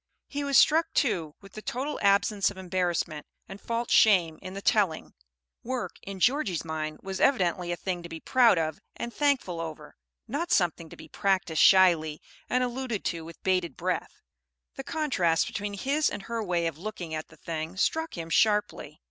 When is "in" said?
4.41-4.55, 6.01-6.19